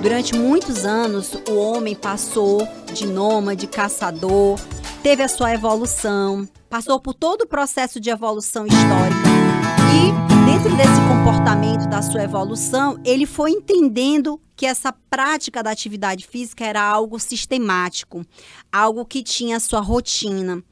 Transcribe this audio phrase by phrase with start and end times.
[0.00, 4.56] Durante muitos anos, o homem passou de nômade, caçador,
[5.02, 9.28] teve a sua evolução, passou por todo o processo de evolução histórica.
[9.90, 16.28] E dentro desse comportamento da sua evolução, ele foi entendendo que essa prática da atividade
[16.28, 18.24] física era algo sistemático,
[18.70, 20.62] algo que tinha sua rotina,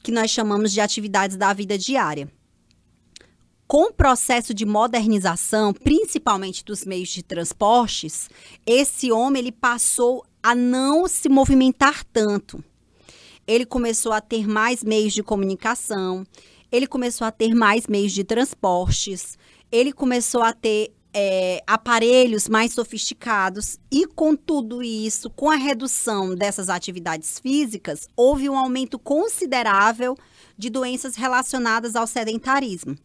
[0.00, 2.28] que nós chamamos de atividades da vida diária
[3.66, 8.30] com o processo de modernização, principalmente dos meios de transportes,
[8.64, 12.62] esse homem ele passou a não se movimentar tanto.
[13.46, 16.24] Ele começou a ter mais meios de comunicação,
[16.70, 19.36] ele começou a ter mais meios de transportes,
[19.70, 26.34] ele começou a ter é, aparelhos mais sofisticados e com tudo isso, com a redução
[26.34, 30.14] dessas atividades físicas, houve um aumento considerável
[30.58, 32.96] de doenças relacionadas ao sedentarismo.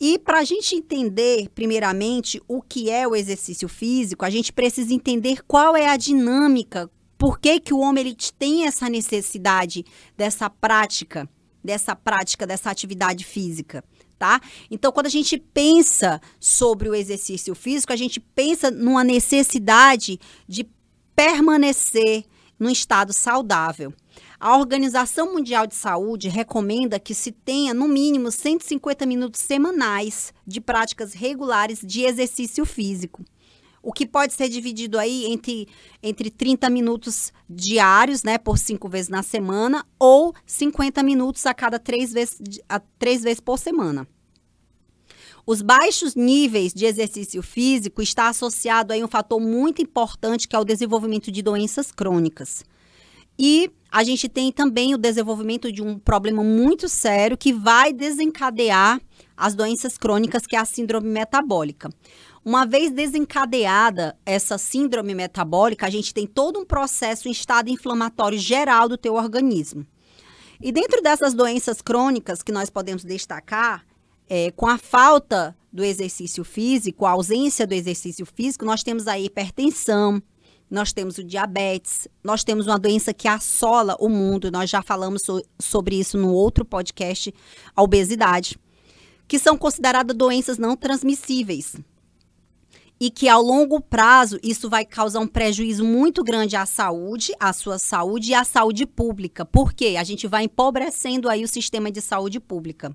[0.00, 4.94] E para a gente entender, primeiramente, o que é o exercício físico, a gente precisa
[4.94, 9.84] entender qual é a dinâmica, por que, que o homem ele tem essa necessidade
[10.16, 11.28] dessa prática,
[11.62, 13.84] dessa prática, dessa atividade física.
[14.18, 14.40] Tá?
[14.70, 20.66] Então, quando a gente pensa sobre o exercício físico, a gente pensa numa necessidade de
[21.14, 22.24] permanecer
[22.58, 23.92] num estado saudável.
[24.42, 30.62] A Organização Mundial de Saúde recomenda que se tenha no mínimo 150 minutos semanais de
[30.62, 33.22] práticas regulares de exercício físico.
[33.82, 35.68] O que pode ser dividido aí entre,
[36.02, 41.78] entre 30 minutos diários, né, por cinco vezes na semana, ou 50 minutos a cada
[41.78, 44.08] três vezes, a, três vezes por semana.
[45.46, 50.58] Os baixos níveis de exercício físico está associado a um fator muito importante que é
[50.58, 52.64] o desenvolvimento de doenças crônicas.
[53.42, 59.00] E a gente tem também o desenvolvimento de um problema muito sério que vai desencadear
[59.34, 61.88] as doenças crônicas, que é a síndrome metabólica.
[62.44, 68.38] Uma vez desencadeada essa síndrome metabólica, a gente tem todo um processo em estado inflamatório
[68.38, 69.86] geral do teu organismo.
[70.60, 73.86] E dentro dessas doenças crônicas que nós podemos destacar,
[74.28, 79.18] é, com a falta do exercício físico, a ausência do exercício físico, nós temos a
[79.18, 80.22] hipertensão,
[80.70, 85.22] nós temos o diabetes, nós temos uma doença que assola o mundo, nós já falamos
[85.22, 87.34] so sobre isso no outro podcast,
[87.74, 88.56] a obesidade,
[89.26, 91.74] que são consideradas doenças não transmissíveis.
[93.02, 97.50] E que ao longo prazo isso vai causar um prejuízo muito grande à saúde, à
[97.50, 99.42] sua saúde e à saúde pública.
[99.44, 99.96] Por quê?
[99.98, 102.94] A gente vai empobrecendo aí o sistema de saúde pública.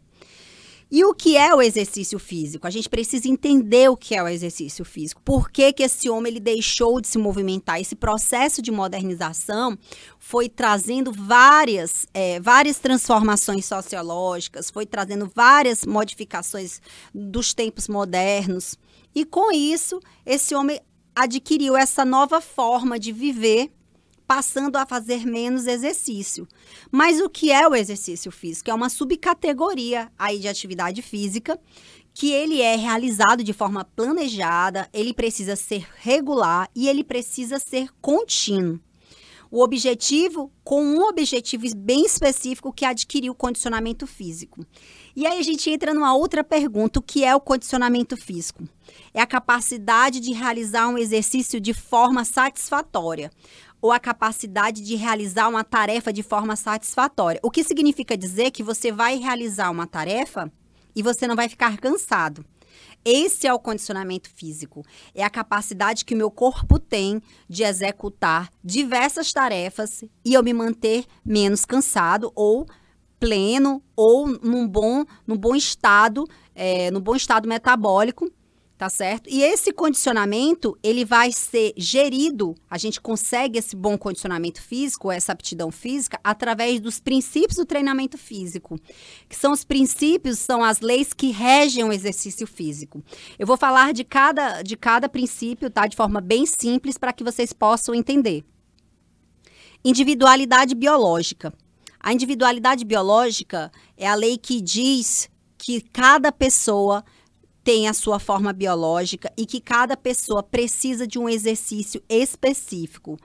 [0.91, 2.68] E o que é o exercício físico?
[2.68, 5.22] A gente precisa entender o que é o exercício físico.
[5.23, 7.81] Por que, que esse homem ele deixou de se movimentar?
[7.81, 9.78] Esse processo de modernização
[10.19, 16.79] foi trazendo várias, é, várias transformações sociológicas, foi trazendo várias modificações
[17.13, 18.78] dos tempos modernos.
[19.13, 20.79] E com isso, esse homem
[21.16, 23.72] adquiriu essa nova forma de viver
[24.27, 26.47] passando a fazer menos exercício.
[26.91, 28.69] Mas o que é o exercício físico?
[28.69, 31.59] É uma subcategoria aí de atividade física
[32.13, 37.89] que ele é realizado de forma planejada, ele precisa ser regular e ele precisa ser
[38.01, 38.79] contínuo.
[39.51, 44.65] O objetivo, com um objetivo bem específico que é adquirir o condicionamento físico.
[45.15, 48.67] E aí a gente entra numa outra pergunta: o que é o condicionamento físico?
[49.13, 53.31] É a capacidade de realizar um exercício de forma satisfatória
[53.85, 57.40] ou a capacidade de realizar uma tarefa de forma satisfatória.
[57.44, 60.51] O que significa dizer que você vai realizar uma tarefa
[60.96, 62.44] e você não vai ficar cansado.
[63.06, 64.81] Esse é o condicionamento físico.
[65.13, 70.52] É a capacidade que o meu corpo tem de executar diversas tarefas e eu me
[70.52, 72.66] manter menos cansado ou
[73.19, 78.31] pleno ou num bom, num bom estado, é, bom estado metabólico
[78.77, 79.29] tá certo?
[79.29, 85.31] E esse condicionamento, ele vai ser gerido, a gente consegue esse bom condicionamento físico, essa
[85.31, 88.77] aptidão física, através dos princípios do treinamento físico,
[89.29, 93.01] que são os princípios, são as leis que regem o exercício físico.
[93.39, 95.87] Eu vou falar de cada, de cada princípio, tá?
[95.87, 98.43] De forma bem simples, para que vocês possam entender.
[99.83, 101.53] Individualidade biológica.
[101.99, 107.03] A individualidade biológica é a lei que diz que cada pessoa
[107.66, 113.17] tem a sua forma biológica e que cada pessoa precisa de um exercício específico.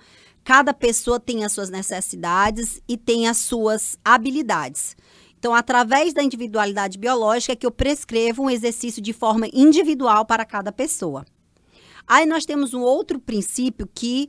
[0.43, 4.97] Cada pessoa tem as suas necessidades e tem as suas habilidades.
[5.39, 10.47] Então, através da individualidade biológica, é que eu prescrevo um exercício de forma individual para
[10.47, 11.27] cada pessoa.
[12.07, 14.29] Aí nós temos um outro princípio que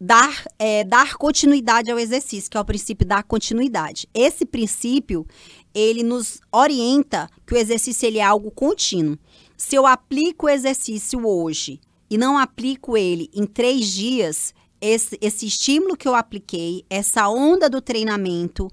[0.00, 4.08] dar, é, dar continuidade ao exercício, que é o princípio da continuidade.
[4.12, 5.26] Esse princípio,
[5.74, 9.18] ele nos orienta que o exercício ele é algo contínuo.
[9.56, 11.80] Se eu aplico o exercício hoje
[12.10, 17.70] e não aplico ele em três dias, esse, esse estímulo que eu apliquei, essa onda
[17.70, 18.68] do treinamento,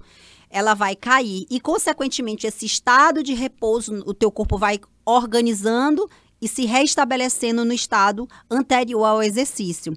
[0.50, 6.08] ela vai cair e, consequentemente, esse estado de repouso, o teu corpo vai organizando
[6.40, 9.96] e se restabelecendo no estado anterior ao exercício,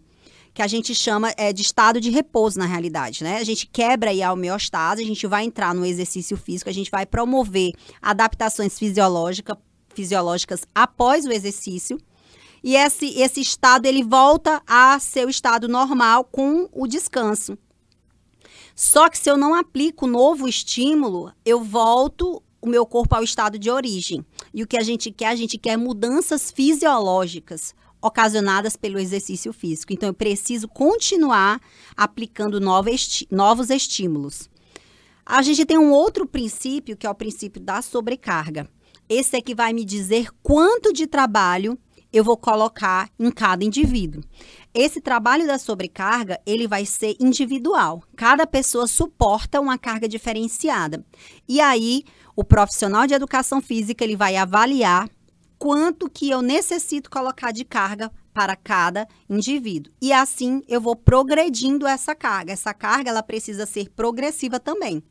[0.54, 3.38] que a gente chama é, de estado de repouso na realidade, né?
[3.38, 6.90] A gente quebra aí a homeostase, a gente vai entrar no exercício físico, a gente
[6.90, 9.58] vai promover adaptações fisiológica,
[9.96, 11.98] fisiológicas após o exercício.
[12.64, 17.58] E esse, esse estado ele volta a seu estado normal com o descanso.
[18.76, 23.58] Só que se eu não aplico novo estímulo, eu volto o meu corpo ao estado
[23.58, 24.26] de origem.
[24.54, 25.28] E o que a gente quer?
[25.28, 29.94] A gente quer mudanças fisiológicas ocasionadas pelo exercício físico.
[29.94, 31.60] Então, eu preciso continuar
[31.96, 34.50] aplicando novos estímulos.
[35.26, 38.70] A gente tem um outro princípio, que é o princípio da sobrecarga.
[39.08, 41.78] Esse é que vai me dizer quanto de trabalho
[42.12, 44.24] eu vou colocar em cada indivíduo.
[44.74, 48.02] Esse trabalho da sobrecarga, ele vai ser individual.
[48.16, 51.06] Cada pessoa suporta uma carga diferenciada.
[51.48, 52.04] E aí,
[52.36, 55.10] o profissional de educação física, ele vai avaliar
[55.60, 59.94] quanto que eu necessito colocar de carga para cada indivíduo.
[60.02, 62.52] E assim eu vou progredindo essa carga.
[62.52, 65.04] Essa carga ela precisa ser progressiva também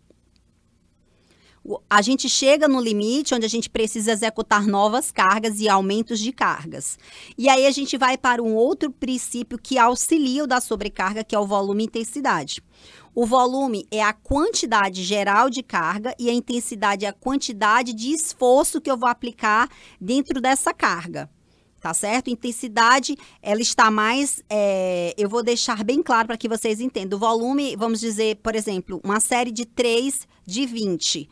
[1.89, 6.31] a gente chega no limite onde a gente precisa executar novas cargas e aumentos de
[6.31, 6.99] cargas.
[7.39, 11.35] E aí a gente vai para um outro princípio que auxilia o da sobrecarga, que
[11.35, 12.63] é o volume e intensidade.
[13.15, 18.13] O volume é a quantidade geral de carga e a intensidade é a quantidade de
[18.13, 19.69] esforço que eu vou aplicar
[20.01, 21.31] dentro dessa carga
[21.81, 22.31] tá certo?
[22.31, 24.43] Intensidade, ela está mais.
[24.49, 27.19] É, eu vou deixar bem claro para que vocês entendam.
[27.19, 31.29] O volume, vamos dizer, por exemplo, uma série de 3 de 20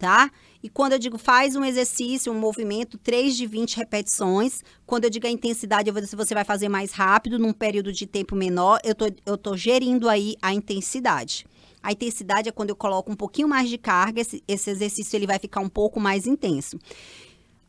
[0.00, 0.30] tá?
[0.62, 4.62] E quando eu digo faz um exercício, um movimento, 3 de 20 repetições.
[4.86, 7.52] Quando eu digo a intensidade, eu vou dizer se você vai fazer mais rápido, num
[7.52, 8.80] período de tempo menor.
[8.82, 11.44] Eu tô, eu tô gerindo aí a intensidade.
[11.82, 15.26] A intensidade é quando eu coloco um pouquinho mais de carga, esse, esse exercício ele
[15.26, 16.78] vai ficar um pouco mais intenso.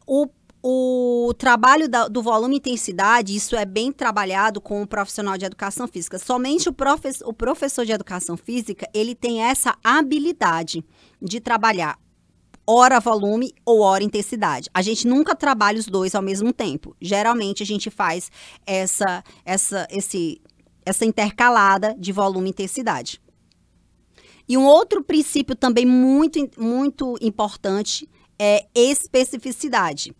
[0.08, 0.28] O
[0.64, 5.46] o trabalho da, do volume e intensidade, isso é bem trabalhado com o profissional de
[5.46, 6.20] educação física.
[6.20, 10.86] Somente o, profe o professor de educação física, ele tem essa habilidade
[11.20, 11.98] de trabalhar
[12.66, 14.70] hora volume ou hora intensidade.
[14.74, 16.96] A gente nunca trabalha os dois ao mesmo tempo.
[17.02, 18.32] Geralmente a gente faz
[18.66, 20.42] essa essa esse
[20.86, 23.22] essa intercalada de volume e intensidade.
[24.48, 28.08] E um outro princípio também muito muito importante
[28.40, 30.14] é especificidade,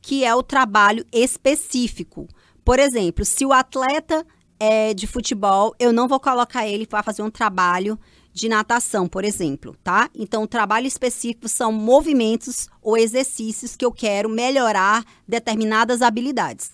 [0.00, 2.28] que é o trabalho específico.
[2.64, 4.24] Por exemplo, se o atleta
[4.58, 7.98] é de futebol, eu não vou colocar ele para fazer um trabalho
[8.34, 10.10] de natação, por exemplo, tá?
[10.12, 16.72] Então, trabalho específico são movimentos ou exercícios que eu quero melhorar determinadas habilidades.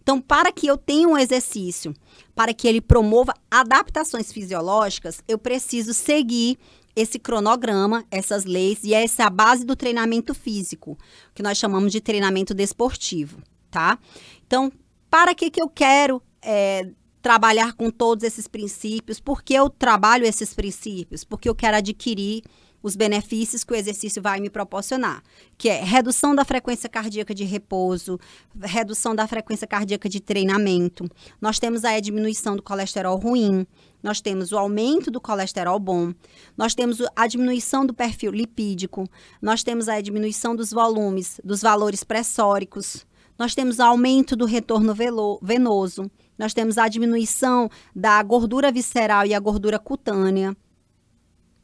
[0.00, 1.92] Então, para que eu tenha um exercício,
[2.32, 6.56] para que ele promova adaptações fisiológicas, eu preciso seguir
[6.94, 10.96] esse cronograma, essas leis, e essa é a base do treinamento físico,
[11.34, 13.98] que nós chamamos de treinamento desportivo, tá?
[14.46, 14.72] Então,
[15.10, 16.88] para que, que eu quero é,
[17.22, 19.20] trabalhar com todos esses princípios.
[19.20, 21.24] Por que eu trabalho esses princípios?
[21.24, 22.42] Porque eu quero adquirir
[22.82, 25.22] os benefícios que o exercício vai me proporcionar,
[25.58, 28.18] que é redução da frequência cardíaca de repouso,
[28.58, 31.08] redução da frequência cardíaca de treinamento.
[31.40, 33.66] Nós temos aí a diminuição do colesterol ruim,
[34.02, 36.14] nós temos o aumento do colesterol bom,
[36.56, 39.06] nós temos a diminuição do perfil lipídico,
[39.42, 43.06] nós temos a diminuição dos volumes, dos valores pressóricos,
[43.38, 44.94] nós temos aumento do retorno
[45.42, 50.56] venoso, nós temos a diminuição da gordura visceral e a gordura cutânea.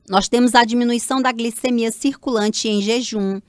[0.06, 3.40] Nós temos a diminuição da glicemia circulante em jejum.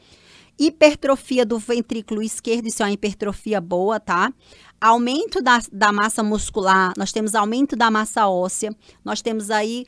[0.58, 4.34] Hipertrofia do ventrículo esquerdo, isso é uma hipertrofia boa, tá?
[4.80, 9.86] Aumento da, da massa muscular, nós temos aumento da massa óssea, nós temos aí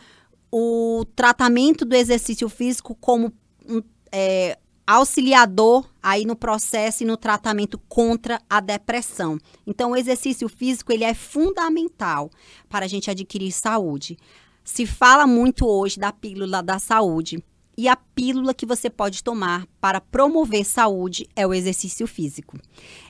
[0.52, 3.32] o tratamento do exercício físico como
[3.66, 3.82] um,
[4.12, 4.60] é,
[4.96, 9.38] auxiliador aí no processo e no tratamento contra a depressão.
[9.68, 12.32] Então, o exercício físico ele é fundamental
[12.68, 14.18] para a gente adquirir saúde.
[14.64, 17.44] Se fala muito hoje da pílula da saúde.
[17.78, 22.58] E a pílula que você pode tomar para promover saúde é o exercício físico.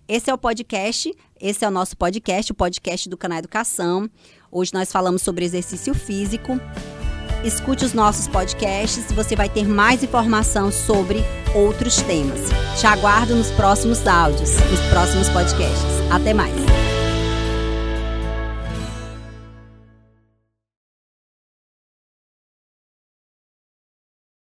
[0.08, 4.08] Esse é o podcast, esse é o nosso podcast, o podcast do Canal Educação.
[4.52, 6.60] Hoje nós falamos sobre exercício físico.
[7.44, 11.24] Escute os nossos podcasts, você vai ter mais informação sobre
[11.56, 12.50] outros temas.
[12.78, 16.12] Te aguardo nos próximos áudios, nos próximos podcasts.
[16.12, 16.79] Até mais!